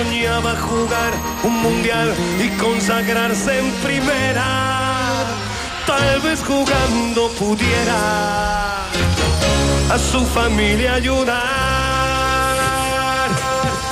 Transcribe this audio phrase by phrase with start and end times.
[0.00, 1.12] soñaba jugar
[1.42, 5.26] un mundial y consagrarse en primera.
[5.86, 8.86] Tal vez jugando pudiera
[9.94, 11.36] a su familia ayudar.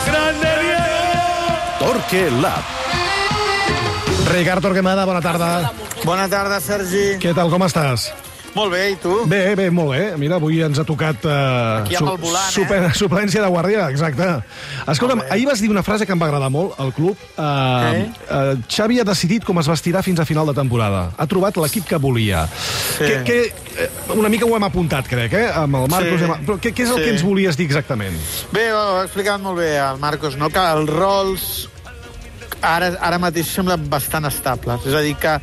[0.06, 1.92] ¡Grande Diego!
[1.92, 2.62] Torque Lab.
[4.32, 5.72] Ricard Torquemada, bona tarda.
[6.04, 7.18] Bona tarda, Sergi.
[7.20, 8.12] Què tal, com estàs?
[8.54, 9.12] Molt bé, i tu?
[9.28, 10.00] Bé, bé, molt bé.
[10.18, 11.22] Mira, avui ens ha tocat...
[11.28, 12.92] Uh, Aquí amb el volant, super, eh?
[13.00, 14.26] Suplència de guàrdia, exacte.
[14.90, 17.14] Escolta'm, ahir vas dir una frase que em va agradar molt al club.
[17.36, 18.02] Uh, Què?
[18.32, 21.04] uh, Xavi ha decidit com es vestirà fins a final de temporada.
[21.20, 22.46] Ha trobat l'equip que volia.
[22.96, 23.04] Sí.
[23.04, 23.38] Que, que,
[23.84, 25.46] eh, una mica ho hem apuntat, crec, eh?
[25.54, 26.18] Amb el Marcos.
[26.18, 26.26] Sí.
[26.26, 27.04] amb- Però què, què és el Sí.
[27.04, 28.16] que ens volies dir exactament?
[28.50, 30.48] Bé, ho ha explicat molt bé el Marcos, no?
[30.50, 31.48] que els rols
[32.64, 34.82] ara, ara mateix semblen bastant estables.
[34.88, 35.36] És a dir, que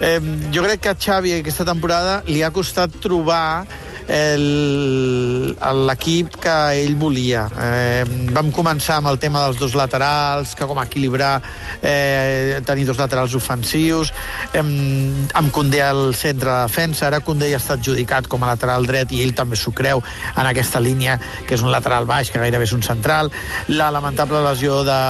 [0.00, 0.20] eh,
[0.54, 3.66] jo crec que a Xavi aquesta temporada li ha costat trobar
[4.08, 7.48] el- l'equip que ell volia.
[7.60, 11.42] Eh, vam començar amb el tema dels dos laterals, que com equilibrar,
[11.82, 14.12] eh, tenir dos laterals ofensius,
[14.52, 18.86] eh, amb Condé al centre de defensa, ara Condé ja està adjudicat com a lateral
[18.86, 20.02] dret i ell també s'ho creu
[20.36, 23.30] en aquesta línia, que és un lateral baix, que gairebé és un central.
[23.68, 25.00] La lamentable lesió de,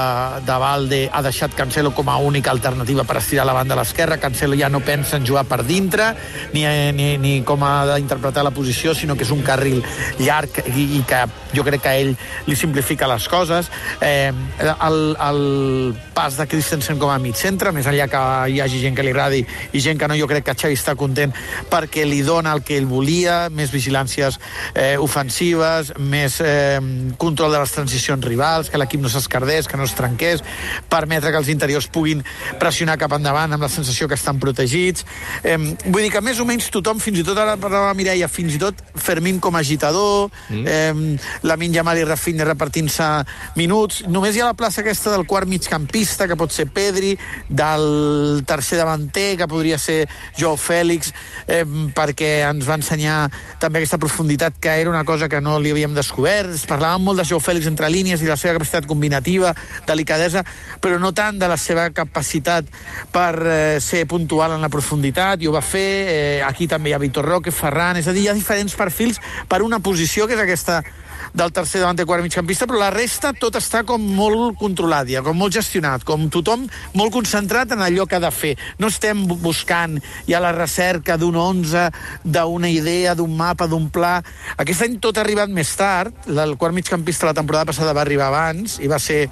[0.46, 4.18] de Valde ha deixat Cancelo com a única alternativa per estirar la banda a l'esquerra.
[4.18, 6.14] Cancelo ja no pensa en jugar per dintre,
[6.52, 9.82] ni, ni, ni com ha d'interpretar la posició, sinó que és un carril
[10.18, 12.14] llarg i, i que jo crec que a ell
[12.46, 13.70] li simplifica les coses.
[14.00, 15.42] Eh, el, el
[16.14, 18.22] pas de Christensen com a mig centre, més enllà que
[18.52, 20.94] hi hagi gent que li agradi i gent que no, jo crec que Xavi està
[20.98, 21.32] content
[21.70, 24.38] perquè li dona el que ell volia, més vigilàncies
[24.74, 26.80] eh, ofensives, més eh,
[27.20, 30.44] control de les transicions rivals, que l'equip no s'escardés, que no es trenqués,
[30.90, 32.24] permetre que els interiors puguin
[32.60, 35.06] pressionar cap endavant amb la sensació que estan protegits.
[35.42, 38.56] Eh, vull dir que més o menys tothom, fins i tot ara parlava Mireia, fins
[38.56, 40.64] i tot Fermín com a agitador, mm.
[40.66, 43.04] eh, la Jamal i Rafinha repartint-se
[43.56, 44.02] minuts.
[44.08, 47.16] Només hi ha la plaça aquesta del quart migcampista, que pot ser Pedri,
[47.48, 51.12] del tercer davanter, que podria ser Joao Fèlix,
[51.46, 53.18] eh, perquè ens va ensenyar
[53.60, 56.54] també aquesta profunditat que era una cosa que no li havíem descobert.
[56.54, 59.54] Es parlàvem molt de Joao Fèlix entre línies i la seva capacitat combinativa,
[59.86, 60.44] delicadesa,
[60.80, 62.66] però no tant de la seva capacitat
[63.12, 65.88] per eh, ser puntual en la profunditat, i ho va fer.
[66.08, 69.20] Eh, aquí també hi ha Vitor Roque, Ferran, és a dir, hi ha diferents perfils
[69.48, 70.82] per una posició que és aquesta
[71.34, 75.20] del tercer davant de quart migcampista, però la resta tot està com molt controlat, ja,
[75.22, 76.64] com molt gestionat, com tothom
[76.94, 78.54] molt concentrat en allò que ha de fer.
[78.78, 79.98] No estem bu- buscant
[80.28, 81.90] ja la recerca d'un 11,
[82.24, 84.22] d'una idea, d'un mapa, d'un pla.
[84.56, 86.14] Aquest any tot ha arribat més tard.
[86.28, 89.28] El quart migcampista la temporada passada va arribar abans i va ser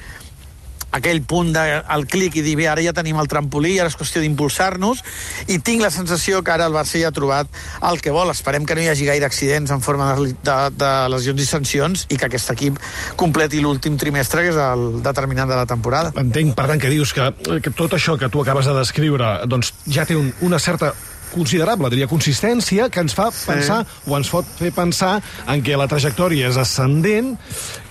[0.96, 3.98] aquell punt del de, clic i dir, bé, ara ja tenim el trampolí, ara és
[3.98, 5.02] qüestió d'impulsar-nos,
[5.52, 7.50] i tinc la sensació que ara el Barça ja ha trobat
[7.90, 8.30] el que vol.
[8.32, 12.06] Esperem que no hi hagi gaire accidents en forma de, de, de lesions i sancions
[12.10, 12.80] i que aquest equip
[13.16, 16.14] completi l'últim trimestre, que és el determinant de la temporada.
[16.20, 17.30] Entenc, per tant, que dius que,
[17.62, 20.94] que tot això que tu acabes de descriure doncs, ja té un, una certa
[21.32, 25.16] considerable, diria, consistència que ens fa pensar, o ens pot fer pensar
[25.48, 27.34] en què la trajectòria és ascendent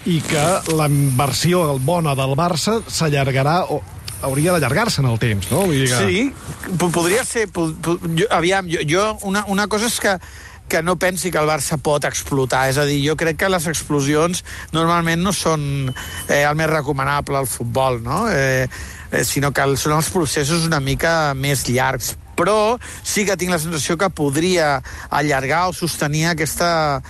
[0.05, 0.87] i que la
[1.17, 3.81] versió bona del Barça s'allargarà o
[4.25, 5.65] hauria d'allargar-se en el temps, no?
[5.67, 6.01] Vull dir que...
[6.07, 7.47] Sí, po- podria ser...
[7.53, 10.17] Po, po, jo, aviam, jo, jo una, una cosa és que
[10.65, 12.63] que no pensi que el Barça pot explotar.
[12.71, 14.39] És a dir, jo crec que les explosions
[14.73, 15.61] normalment no són
[16.25, 18.23] eh, el més recomanable al futbol, no?
[18.33, 18.65] Eh,
[19.11, 22.15] eh, sinó que són els processos una mica més llargs.
[22.35, 24.79] Però sí que tinc la sensació que podria
[25.09, 27.01] allargar o sostenir aquesta,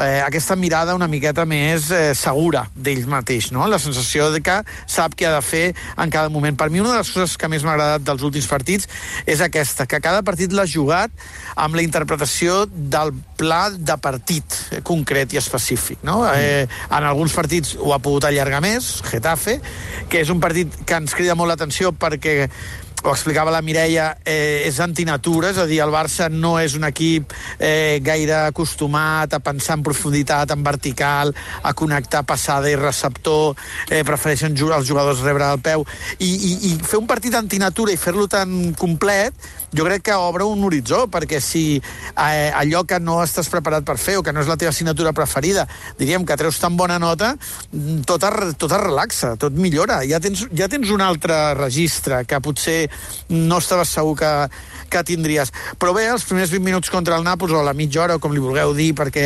[0.00, 3.66] eh, aquesta mirada una miqueta més eh, segura d'ell mateix, no?
[3.70, 4.56] La sensació de que
[4.90, 6.56] sap què ha de fer en cada moment.
[6.58, 8.88] Per mi una de les coses que més m'ha agradat dels últims partits
[9.26, 11.12] és aquesta, que cada partit l'ha jugat
[11.54, 16.22] amb la interpretació del pla de partit concret i específic, no?
[16.32, 19.60] Eh, en alguns partits ho ha pogut allargar més, Getafe,
[20.10, 22.48] que és un partit que ens crida molt l'atenció perquè
[23.04, 26.86] ho explicava la Mireia, eh, és antinatura, és a dir, el Barça no és un
[26.88, 33.58] equip eh, gaire acostumat a pensar en profunditat, en vertical, a connectar passada i receptor,
[33.90, 35.84] eh, prefereixen jugar els jugadors rebre al peu,
[36.16, 39.36] i, i, i fer un partit antinatura i fer-lo tan complet,
[39.74, 43.98] jo crec que obre un horitzó, perquè si eh, allò que no estàs preparat per
[43.98, 45.66] fer o que no és la teva assignatura preferida,
[45.98, 47.34] diríem que treus tan bona nota,
[47.72, 50.00] mm, tot es, tot es relaxa, tot millora.
[50.08, 52.78] Ja tens, ja tens un altre registre que potser
[53.28, 54.30] no estaves segur que,
[54.90, 55.52] que tindries.
[55.80, 58.42] Però bé, els primers 20 minuts contra el Nàpols, o la mitja hora, com li
[58.42, 59.24] vulgueu dir, perquè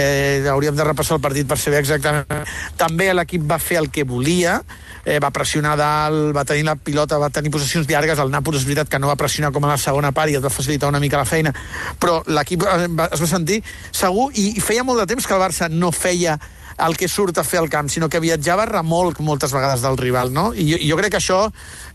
[0.50, 2.48] hauríem de repassar el partit per saber exactament.
[2.80, 4.58] També l'equip va fer el que volia,
[5.04, 8.68] eh, va pressionar dalt, va tenir la pilota, va tenir possessions llargues, el Nàpols és
[8.68, 11.00] veritat que no va pressionar com a la segona part i et va facilitar una
[11.00, 11.54] mica la feina,
[12.00, 15.42] però l'equip eh, es va sentir segur i, i feia molt de temps que el
[15.42, 16.38] Barça no feia
[16.86, 19.98] el que surt a fer al camp, sinó que viatjava a remolc moltes vegades del
[19.98, 20.52] rival, no?
[20.54, 21.40] I jo, jo crec que això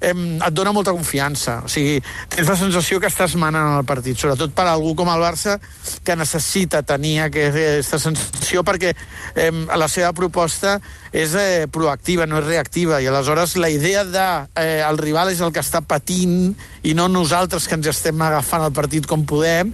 [0.01, 1.61] eh, et dona molta confiança.
[1.63, 2.01] O sigui,
[2.33, 5.57] tens la sensació que estàs manant el partit, sobretot per a algú com el Barça
[6.03, 10.77] que necessita tenir aquesta sensació perquè eh, la seva proposta
[11.13, 14.27] és eh, proactiva, no és reactiva, i aleshores la idea de
[14.59, 16.53] eh, el rival és el que està patint
[16.83, 19.71] i no nosaltres que ens estem agafant el partit com podem,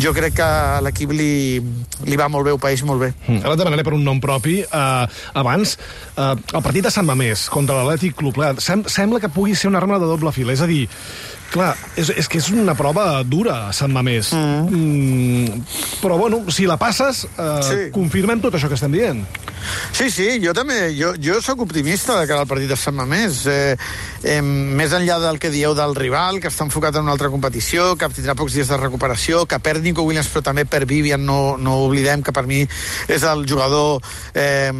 [0.00, 1.60] jo crec que a l'equip li,
[2.04, 3.12] li va molt bé, el país molt bé.
[3.26, 3.42] Mm.
[3.42, 4.58] Ara et demanaré per un nom propi.
[4.66, 5.06] Uh,
[5.38, 5.76] abans,
[6.16, 9.80] uh, el partit de Sant Mamés contra l'Atlètic Club, sem sembla que pugui ser una
[9.82, 10.84] arma de doble fil, és a dir,
[11.52, 14.32] clar, és, és que és una prova dura, Sant Mamés.
[14.36, 14.80] Mm.
[14.80, 15.66] Mm,
[16.02, 17.90] però, bueno, si la passes, uh, sí.
[17.94, 19.24] confirmem tot això que estem dient.
[19.92, 23.42] Sí, sí, jo també, jo, jo sóc optimista de cara al partit de Sant Mamés.
[23.50, 23.76] Eh,
[24.22, 27.94] eh, més enllà del que dieu del rival, que està enfocat en una altra competició,
[27.98, 31.56] que tindrà pocs dies de recuperació, que perd Nico Williams, però també per Vivian, no,
[31.58, 32.62] no oblidem que per mi
[33.08, 34.02] és el jugador
[34.34, 34.70] eh,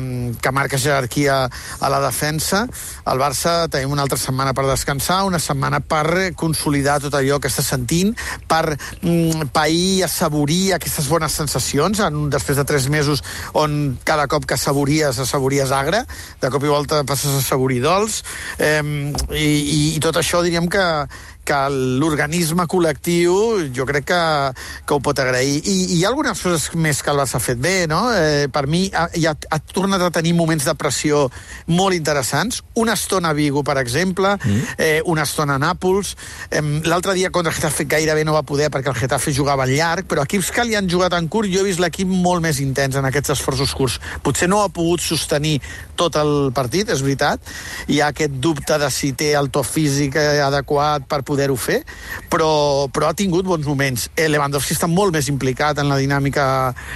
[0.43, 2.67] que marca jerarquia a la defensa.
[3.07, 7.51] Al Barça tenim una altra setmana per descansar, una setmana per consolidar tot allò que
[7.51, 8.15] està sentint,
[8.49, 13.23] per mm, pair, assaborir aquestes bones sensacions en, després de tres mesos
[13.55, 16.05] on cada cop que assabories, assabories agre,
[16.41, 18.23] de cop i volta passes a assaborir dolç,
[18.59, 18.83] eh,
[19.37, 20.85] i, i, i tot això diríem que,
[21.47, 21.61] que
[22.01, 23.37] l'organisme col·lectiu
[23.75, 24.23] jo crec que,
[24.87, 25.61] que ho pot agrair.
[25.63, 28.03] I, I hi ha algunes coses més que el Barça ha fet bé, no?
[28.15, 31.27] Eh, per mi ha, ha, ha tornat a tenir moments de pressió
[31.71, 32.63] molt interessants.
[32.83, 34.77] Una estona a Vigo, per exemple, mm.
[34.79, 36.15] eh, una estona a Nàpols.
[36.51, 40.09] Eh, L'altre dia contra el Getafe gairebé no va poder perquè el Getafe jugava llarg,
[40.11, 42.99] però equips que li han jugat en curt, jo he vist l'equip molt més intens
[42.99, 44.01] en aquests esforços curts.
[44.27, 45.59] Potser no ha pogut sostenir
[45.97, 47.43] tot el partit, és veritat.
[47.93, 51.83] Hi ha aquest dubte de si té el to físic adequat per poder poder-ho fer,
[52.33, 54.09] però, però ha tingut bons moments.
[54.17, 56.47] Eh, Lewandowski està molt més implicat en la dinàmica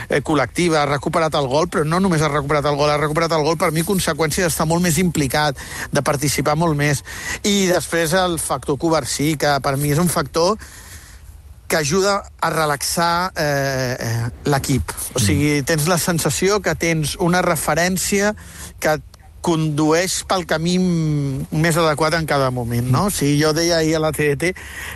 [0.09, 3.37] eh, col·lectiva, ha recuperat el gol, però no només ha recuperat el gol, ha recuperat
[3.37, 5.61] el gol per mi conseqüència d'estar molt més implicat,
[5.93, 7.05] de participar molt més.
[7.45, 10.57] I després el factor Covarsí, que per mi és un factor
[11.71, 14.91] que ajuda a relaxar eh, eh, l'equip.
[15.15, 18.33] O sigui, tens la sensació que tens una referència
[18.83, 18.97] que
[19.45, 23.07] condueix pel camí més adequat en cada moment, no?
[23.09, 24.53] O sigui, jo deia ahir a la TDT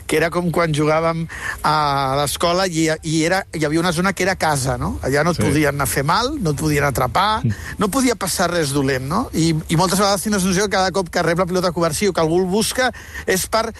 [0.07, 1.25] que era com quan jugàvem
[1.65, 1.77] a
[2.21, 4.99] l'escola i, i era, hi havia una zona que era casa, no?
[5.03, 5.47] Allà no et sí.
[5.49, 7.43] podien anar a fer mal, no et podien atrapar,
[7.81, 9.25] no podia passar res dolent, no?
[9.33, 12.13] I, i moltes vegades tens la sensació que cada cop que rep la pilota coberció
[12.13, 12.93] que algú el busca
[13.27, 13.71] és per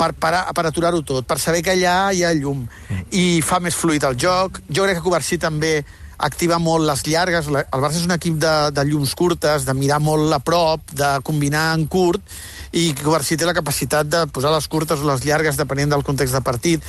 [0.00, 2.64] per, parar, per aturar-ho tot, per saber que allà hi ha llum
[3.12, 4.62] i fa més fluid el joc.
[4.72, 5.82] Jo crec que Covarsí també
[6.20, 7.48] activa molt les llargues.
[7.50, 11.10] El Barça és un equip de, de llums curtes, de mirar molt a prop, de
[11.26, 12.22] combinar en curt,
[12.70, 16.36] i Covarsí té la capacitat de posar les curtes o les llargues depenent del context
[16.36, 16.84] de partit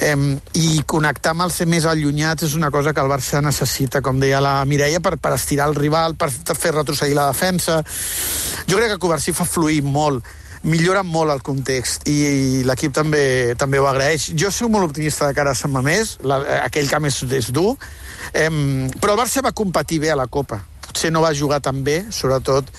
[0.00, 0.16] eh,
[0.56, 4.40] i connectar amb els més allunyats és una cosa que el Barça necessita, com deia
[4.40, 7.82] la Mireia, per, per estirar el rival, per fer retrocedir la defensa.
[8.64, 10.24] Jo crec que Covarsí fa fluir molt
[10.66, 14.30] millora molt el context i, i l'equip també també ho agraeix.
[14.40, 17.76] Jo soc molt optimista de cara a Sant Mamés, la, aquell camp és, és dur,
[18.32, 18.50] Eh,
[19.00, 20.62] però el Barça va competir bé a la Copa.
[20.86, 22.70] Potser no va jugar tan bé, sobretot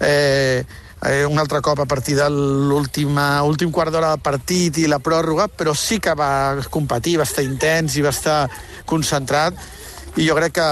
[0.00, 0.64] eh,
[1.02, 5.48] eh, un altre cop a partir de l'últim quart d'hora del partit i la pròrroga,
[5.48, 8.46] però sí que va competir, va estar intens i va estar
[8.86, 9.56] concentrat
[10.16, 10.64] i jo crec que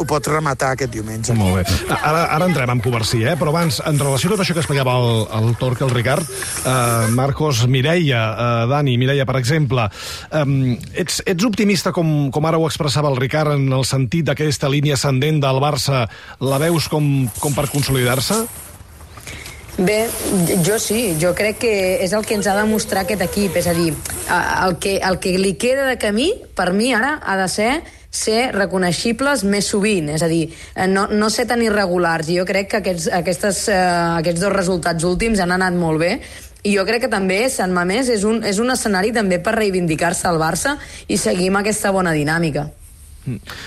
[0.00, 1.34] ho pot rematar aquest diumenge.
[1.36, 1.64] Molt bé.
[1.92, 3.34] Ara, ara entrem en Covarsí, eh?
[3.38, 7.08] però abans, en relació a tot això que explicava el, el Torque, el Ricard, eh,
[7.16, 9.88] Marcos, Mireia, eh, Dani, Mireia, per exemple,
[10.32, 10.46] eh,
[11.04, 14.96] ets, ets optimista, com, com ara ho expressava el Ricard, en el sentit d'aquesta línia
[14.96, 16.06] ascendent del Barça,
[16.40, 18.46] la veus com, com per consolidar-se?
[19.78, 20.08] Bé,
[20.66, 23.68] jo sí, jo crec que és el que ens ha de mostrar aquest equip, és
[23.70, 23.92] a dir,
[24.32, 27.70] el que, el que li queda de camí, per mi ara, ha de ser
[28.10, 32.28] ser reconeixibles més sovint, és a dir, eh, no, no ser tan irregulars.
[32.28, 33.80] I jo crec que aquests, aquestes, eh,
[34.18, 36.12] aquests dos resultats últims han anat molt bé
[36.66, 40.26] i jo crec que també Sant Mamés és un, és un escenari també per reivindicar-se
[40.28, 42.66] al Barça i seguir amb aquesta bona dinàmica.
[43.26, 43.58] Mm.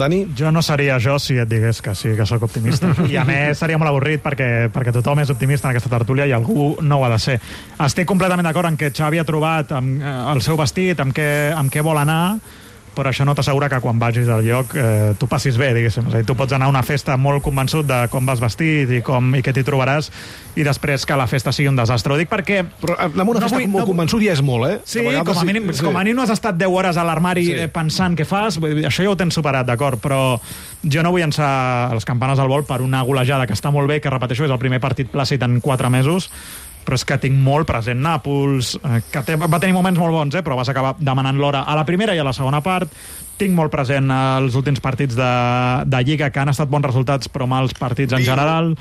[0.00, 0.20] Dani?
[0.38, 2.92] Jo no seria jo si et digués que sí, que sóc optimista.
[3.12, 6.32] I a més seria molt avorrit perquè, perquè tothom és optimista en aquesta tertúlia i
[6.32, 7.36] algú no ho ha de ser.
[7.84, 11.28] Estic completament d'acord en que Xavi ha trobat amb, eh, el seu vestit, amb què,
[11.56, 12.38] amb què vol anar,
[12.94, 16.08] però això no t'assegura que quan vagis al lloc eh, tu passis bé, diguéssim.
[16.10, 18.90] És a dir, tu pots anar a una festa molt convençut de com vas vestit
[18.90, 20.10] i, com, i què t'hi trobaràs
[20.58, 22.14] i després que la festa sigui un desastre.
[22.14, 22.62] Ho dic perquè...
[22.82, 23.90] Però eh, anar a una no festa vull, molt no...
[23.92, 24.80] convençut ja és molt, eh?
[24.84, 25.84] Sí, com a, mínim, sí.
[25.86, 27.68] com a mínim no has estat 10 hores a l'armari sí.
[27.74, 30.22] pensant què fas, això ja ho tens superat, d'acord, però
[30.82, 34.00] jo no vull llançar les campanes al vol per una golejada que està molt bé,
[34.00, 36.30] que repeteixo, és el primer partit plàcid en 4 mesos,
[36.84, 40.34] però és que tinc molt present Nàpols, eh, que té, va tenir moments molt bons,
[40.34, 42.92] eh, però vas acabar demanant l'hora a la primera i a la segona part.
[43.40, 45.30] Tinc molt present els últims partits de,
[45.86, 48.74] de Lliga, que han estat bons resultats, però mals partits en general.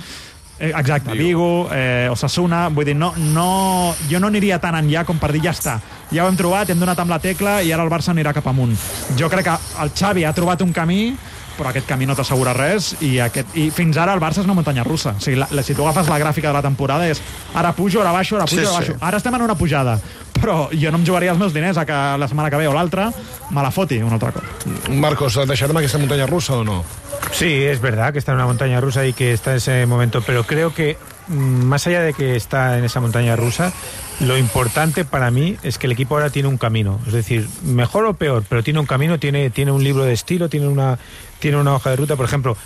[0.60, 5.16] Eh, exacte, Vigo, eh, Osasuna, vull dir, no, no, jo no aniria tan enllà com
[5.20, 5.78] per dir ja està,
[6.12, 8.50] ja ho hem trobat, hem donat amb la tecla i ara el Barça anirà cap
[8.52, 8.76] amunt.
[9.16, 11.14] Jo crec que el Xavi ha trobat un camí
[11.60, 14.56] però aquest camí no t'assegura res i, aquest, i fins ara el Barça és una
[14.56, 15.14] muntanya russa.
[15.20, 17.20] O sigui, la, la, si tu agafes la gràfica de la temporada és
[17.54, 18.94] ara pujo, ara baixo, ara pujo, Sí, ara sí.
[18.94, 18.98] baixo.
[19.12, 19.98] Ara estem en una pujada,
[20.42, 22.74] però jo no em jugaria els meus diners a que la setmana que ve o
[22.74, 23.10] l'altra
[23.50, 24.68] me la foti un altre cop.
[24.90, 26.84] Marcos, deixarem aquesta muntanya russa o no?
[27.32, 30.22] Sí, es verdad que está en una montaña rusa y que está en ese momento,
[30.26, 33.72] pero creo que mm, más allá de que está en esa montaña rusa,
[34.20, 37.00] lo importante para mí es que el equipo ahora tiene un camino.
[37.08, 40.50] Es decir, mejor o peor, pero tiene un camino, tiene, tiene un libro de estilo,
[40.50, 40.98] tiene una,
[41.40, 42.16] tiene una hoja de ruta.
[42.16, 42.58] Por ejemplo,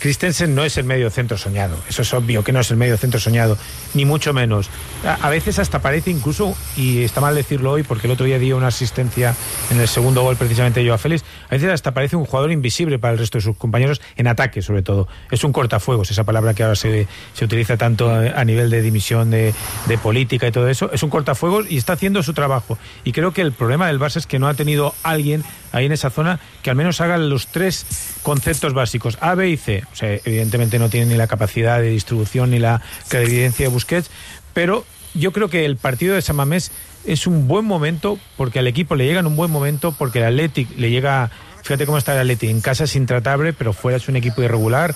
[0.00, 1.76] Christensen no es el medio centro soñado.
[1.88, 3.56] Eso es obvio que no es el medio centro soñado,
[3.94, 4.70] ni mucho menos.
[5.04, 8.56] A, veces hasta parece incluso, y está mal decirlo hoy porque el otro día dio
[8.56, 9.34] una asistencia
[9.70, 12.98] en el segundo gol precisamente yo a Félix, a veces hasta parece un jugador invisible
[12.98, 15.08] para el resto de sus compañeros en ataque sobre todo.
[15.30, 18.82] Es un cortafuegos, esa palabra que ahora se, se utiliza tanto a, a nivel de
[18.82, 19.54] dimisión de,
[19.86, 20.90] de política y todo eso.
[20.92, 22.78] Es un cortafuegos y está haciendo su trabajo.
[23.04, 25.92] Y creo que el problema del Barça es que no ha tenido alguien ahí en
[25.92, 27.86] esa zona que al menos haga los tres
[28.22, 29.84] conceptos básicos, A, B y C.
[29.92, 34.10] O sea, evidentemente no tiene ni la capacidad de distribución ni la clarividencia de Busquets,
[34.54, 34.84] pero
[35.14, 36.70] yo creo que el partido de San Mamés
[37.04, 40.26] es un buen momento porque al equipo le llega en un buen momento porque el
[40.26, 41.30] Athletic le llega,
[41.62, 44.94] fíjate cómo está el Athletic, en casa es intratable, pero fuera es un equipo irregular.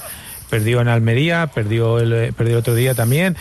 [0.52, 3.38] Perdió en Almería, perdió el, eh, perdió el otro día también.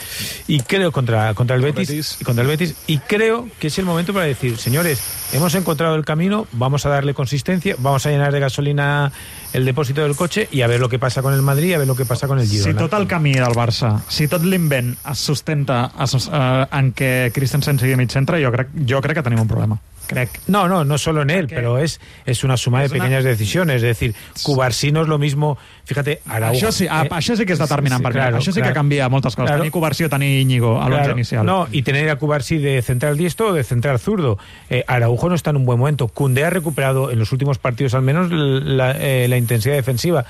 [0.47, 2.17] Y creo contra, contra el Betis, Betis.
[2.21, 2.73] y contra el Betis.
[2.87, 6.89] Y creo que es el momento para decir, señores, hemos encontrado el camino, vamos a
[6.89, 9.11] darle consistencia, vamos a llenar de gasolina
[9.51, 11.87] el depósito del coche y a ver lo que pasa con el Madrid a ver
[11.87, 12.79] lo que pasa con el Si Girona.
[12.79, 17.77] tot el camí del Barça, si tot l'invent es sustenta es, eh, en què Christensen
[17.77, 19.81] sigui mig centre, jo crec, jo crec que tenim un problema.
[20.48, 23.77] No, no, no solo en él, pero es, es una suma de una- pequeñas decisiones.
[23.77, 25.58] Es decir, Cubarsí no es lo mismo.
[25.86, 26.58] Fíjate, Araujo.
[26.58, 28.20] Això sí, eh, això sí que és determinant sí, per mi.
[28.20, 29.48] claro, això sí que canvia moltes coses.
[29.50, 29.62] Claro.
[29.63, 31.46] Tenir Coversió, tenir Íñigo a l'11 Claro, inicial.
[31.46, 34.38] No, y tener a Cubarsí de central diestro o de central zurdo.
[34.70, 36.08] Eh, Araujo no está en un buen momento.
[36.08, 40.25] Cundé ha recuperado en los últimos partidos al menos la, eh, la intensidad defensiva.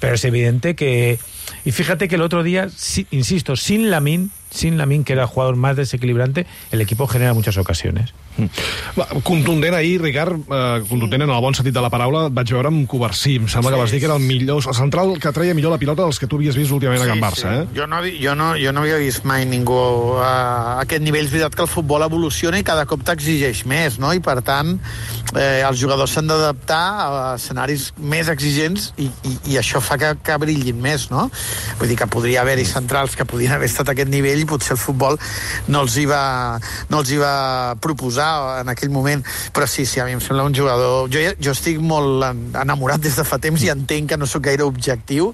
[0.00, 1.18] Pero es evidente que...
[1.64, 5.28] Y fíjate que el otro día, sí, insisto, sin Lamin, sin Lamin, que era el
[5.28, 8.12] jugador más desequilibrante, el equipo genera muchas ocasiones.
[8.98, 12.52] Va, contundent ahir, Ricard, eh, contundent en el bon sentit de la paraula, et vaig
[12.54, 13.36] veure amb Covarsí.
[13.40, 15.80] Em sembla que vas dir que era el millor, el central que treia millor la
[15.80, 17.66] pilota dels que tu havies vist últimament a Can Barça, eh?
[17.76, 19.76] Jo no, jo, no, jo no havia vist mai ningú
[20.20, 21.26] a aquest nivell.
[21.28, 24.14] És veritat que el futbol evoluciona i cada cop t'exigeix més, no?
[24.16, 24.78] I per tant,
[25.36, 30.14] eh, els jugadors s'han d'adaptar a escenaris més exigents i, i, i això fa que,
[30.24, 31.28] que brillin més, no?
[31.78, 34.76] Vull dir que podria haver-hi centrals que podien haver estat a aquest nivell i potser
[34.76, 35.18] el futbol
[35.68, 36.58] no els hi va,
[36.90, 39.24] no els hi va proposar en aquell moment.
[39.52, 41.08] Però sí, sí, a mi em sembla un jugador...
[41.12, 44.44] Jo, jo estic molt en- enamorat des de fa temps i entenc que no sóc
[44.46, 45.32] gaire objectiu,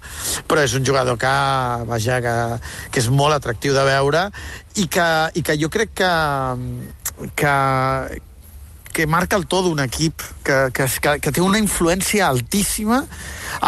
[0.49, 1.35] però és un jugador que,
[1.89, 2.37] vaja, que,
[2.93, 4.29] que és molt atractiu de veure
[4.79, 6.13] i que, i que jo crec que,
[7.39, 7.55] que,
[8.99, 10.89] que marca el to d'un equip, que, que,
[11.23, 13.05] que, té una influència altíssima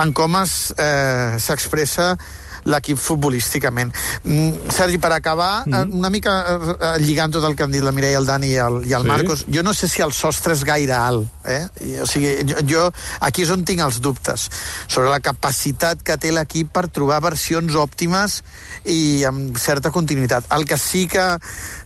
[0.02, 2.16] en com es, eh, s'expressa
[2.64, 3.92] l'equip futbolísticament.
[4.24, 7.82] Mm, Sergi, per acabar, mm una mica eh, eh, lligant tot el que han dit
[7.82, 9.08] la Mireia, el Dani i el, i el Sí.
[9.08, 11.28] Marcos, jo no sé si el sostre és gaire alt.
[11.44, 11.66] Eh?
[11.86, 12.82] I, o sigui, jo, jo
[13.20, 14.48] aquí és on tinc els dubtes
[14.86, 18.40] sobre la capacitat que té l'equip per trobar versions òptimes
[18.84, 20.46] i amb certa continuïtat.
[20.54, 21.26] El que sí que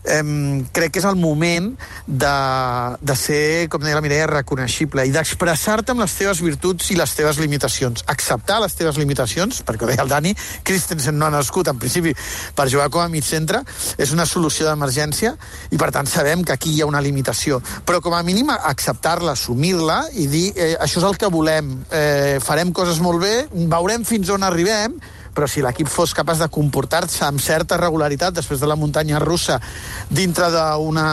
[0.04, 0.22] eh,
[0.72, 1.72] crec que és el moment
[2.06, 2.34] de,
[3.00, 7.14] de ser, com deia la Mireia, reconeixible i d'expressar-te amb les teves virtuts i les
[7.16, 8.04] teves limitacions.
[8.10, 12.14] Acceptar les teves limitacions, perquè ho deia el Dani, Christensen no ha nascut en principi
[12.56, 13.62] per jugar com a mig centre,
[13.98, 15.34] és una solució d'emergència
[15.70, 17.60] i per tant sabem que aquí hi ha una limitació.
[17.86, 22.38] Però com a mínim acceptar-la, assumir-la i dir eh, això és el que volem, eh,
[22.42, 24.96] farem coses molt bé, veurem fins on arribem,
[25.34, 29.58] però si l'equip fos capaç de comportar-se amb certa regularitat després de la muntanya russa
[30.08, 31.10] dintre d'una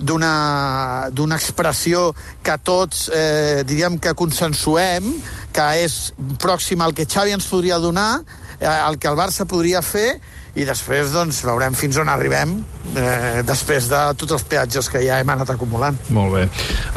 [0.00, 5.10] d'una expressió que tots eh, diríem que consensuem
[5.52, 8.22] que és pròxima al que Xavi ens podria donar
[8.60, 10.20] el que el Barça podria fer
[10.58, 12.56] i després doncs veurem fins on arribem
[12.98, 15.96] eh, després de tots els peatges que ja hem anat acumulant.
[16.14, 16.44] Molt bé.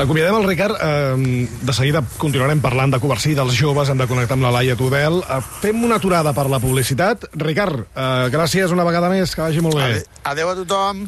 [0.02, 0.78] Acomiadem el Ricard.
[0.82, 4.78] Eh, de seguida continuarem parlant de Covarsí, dels joves, hem de connectar amb la Laia
[4.80, 5.22] Tudel.
[5.22, 7.28] Eh, fem una aturada per la publicitat.
[7.46, 10.04] Ricard, eh, gràcies una vegada més, que vagi molt bé.
[10.24, 11.02] Adeu a tothom.